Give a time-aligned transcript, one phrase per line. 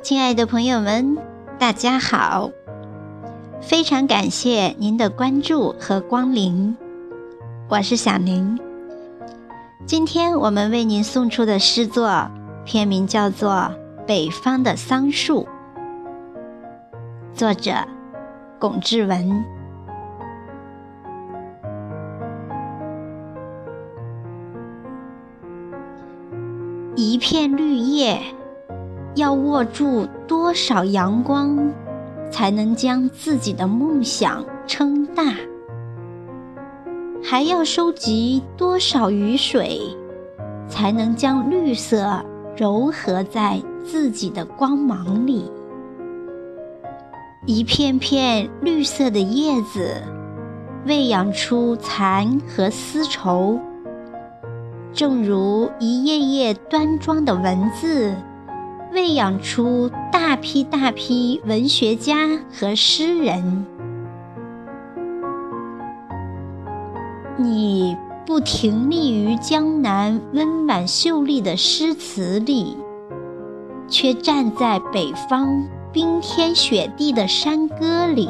[0.00, 1.18] 亲爱的朋友们，
[1.58, 2.50] 大家好！
[3.60, 6.76] 非常感谢您的关注和光临，
[7.68, 8.58] 我是小宁。
[9.86, 12.30] 今天我们为您送出的诗作
[12.64, 13.50] 片名叫做
[14.06, 15.46] 《北方的桑树》，
[17.34, 17.72] 作者
[18.60, 19.44] 龚志文。
[26.94, 28.22] 一片绿叶。
[29.18, 31.58] 要握住多少阳光，
[32.30, 35.34] 才能将自己的梦想撑大？
[37.20, 39.80] 还要收集多少雨水，
[40.68, 42.24] 才能将绿色
[42.56, 45.50] 柔合在自己的光芒里？
[47.44, 50.00] 一片片绿色的叶子，
[50.86, 53.58] 喂养出蚕和丝绸，
[54.92, 58.14] 正如一页页端庄的文字。
[58.92, 63.66] 喂养出大批大批文学家和诗人。
[67.36, 72.76] 你不停立于江南温婉秀丽的诗词里，
[73.88, 78.28] 却站在北方冰天雪地的山歌里。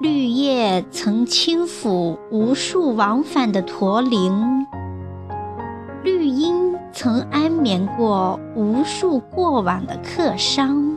[0.00, 4.66] 绿叶曾轻抚无数往返的驼铃，
[6.04, 6.61] 绿荫。
[7.02, 10.96] 曾安眠过无数过往的客商，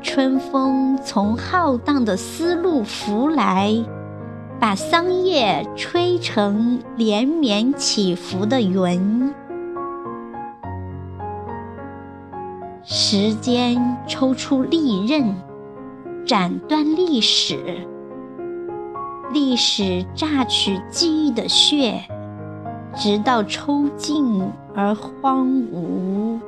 [0.00, 3.74] 春风从浩荡的丝路拂来，
[4.60, 9.34] 把桑叶吹成连绵起伏的云。
[12.84, 15.34] 时间抽出利刃，
[16.24, 17.84] 斩断历史，
[19.32, 22.04] 历史榨取记忆的血。
[23.00, 24.42] 直到抽尽
[24.74, 26.38] 而荒芜。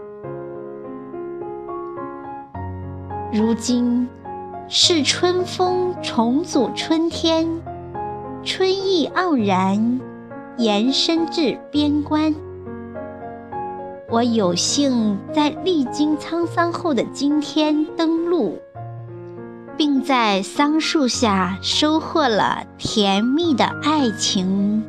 [3.32, 4.06] 如今
[4.68, 7.48] 是春风重组春天，
[8.44, 9.98] 春意盎然，
[10.58, 12.34] 延伸至边关。
[14.10, 18.60] 我有幸在历经沧桑后的今天登陆，
[19.74, 24.84] 并在桑树下收获了甜蜜的爱情。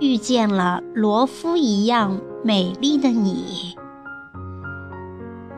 [0.00, 3.76] 遇见了罗夫一样美丽的你，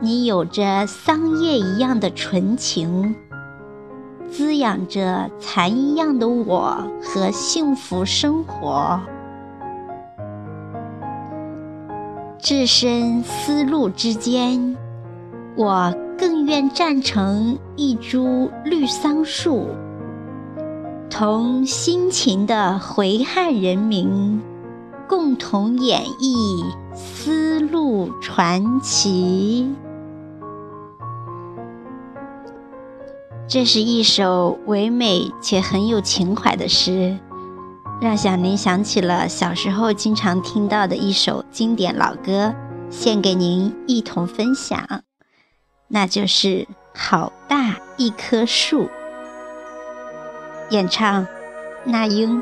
[0.01, 3.15] 你有着桑叶一样的纯情，
[4.29, 8.99] 滋养着蚕一样的我和幸福生活。
[12.37, 14.75] 置身丝路之间，
[15.55, 19.69] 我更愿站成一株绿桑树。
[21.15, 24.41] 同辛勤的回汉人民
[25.07, 26.65] 共同演绎
[26.95, 29.71] 丝路传奇。
[33.47, 37.15] 这是一首唯美且很有情怀的诗，
[38.01, 42.55] 让小林想起了小时候经常听到的一首经典老歌，
[42.89, 45.03] 献给您一同分享，
[45.89, 46.47] 那就是
[46.95, 48.85] 《好大一棵树》。
[50.73, 51.27] 演唱，
[51.83, 52.41] 那英。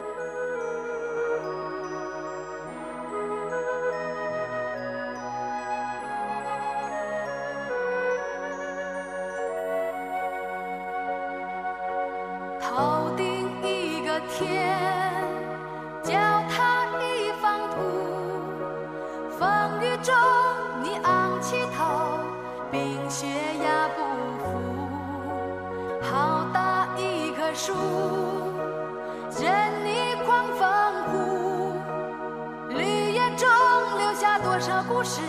[12.62, 14.80] 头顶一个天，
[16.02, 16.14] 脚
[16.50, 17.76] 踏一方土，
[19.38, 20.16] 风雨中
[20.82, 21.84] 你昂起头，
[22.72, 23.28] 冰雪
[23.62, 23.81] 压
[27.54, 27.74] 树。
[29.40, 29.50] 任
[29.84, 30.62] 你狂风
[31.08, 31.14] 呼，
[32.70, 33.48] 绿叶中
[33.98, 35.22] 留下多少故事，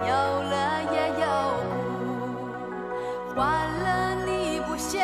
[0.00, 0.52] 有乐
[0.92, 1.26] 也有
[1.70, 3.40] 苦，欢
[3.84, 5.00] 乐你不笑，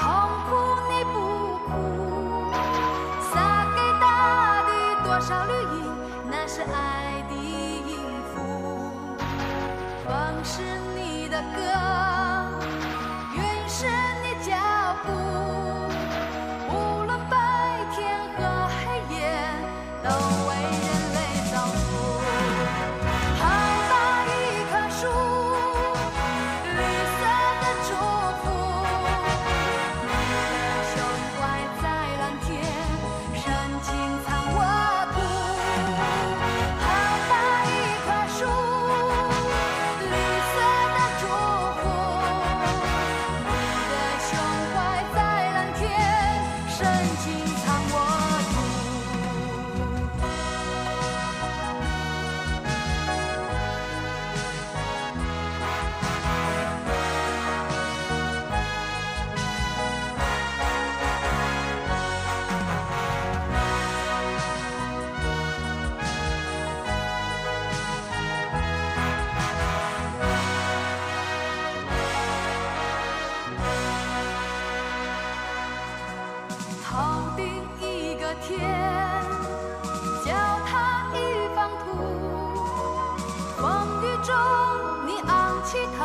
[0.00, 0.08] 痛
[0.48, 0.50] 苦
[0.88, 1.14] 你不
[1.66, 1.70] 哭，
[3.32, 4.70] 洒给大地
[5.04, 5.84] 多少绿荫，
[6.30, 7.98] 那是爱的音
[8.32, 8.38] 符，
[10.06, 10.08] 风
[10.44, 10.62] 是
[10.94, 11.58] 你的歌，
[13.34, 13.86] 云是
[15.02, 15.63] 不
[47.16, 47.32] 尽
[47.64, 48.23] 藏我
[85.98, 86.04] 头，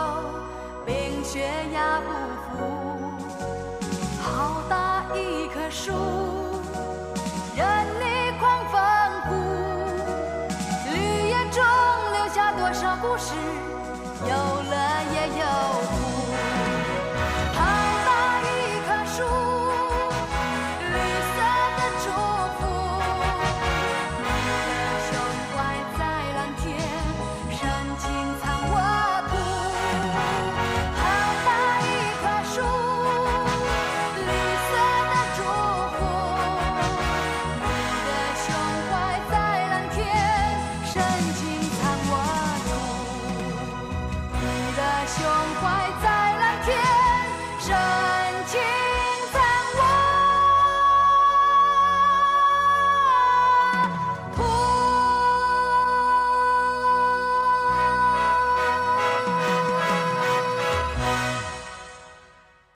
[0.85, 2.09] 冰雪压不
[2.43, 2.47] 服。
[4.21, 5.91] 好大一棵树，
[7.55, 7.65] 任
[7.99, 8.03] 你
[8.39, 8.79] 狂风
[9.27, 9.29] 呼，
[10.91, 10.93] 绿
[11.29, 11.63] 叶中
[12.13, 13.33] 留下多少故事？
[14.21, 14.73] 有乐
[15.13, 15.45] 也有
[15.91, 16.18] 苦。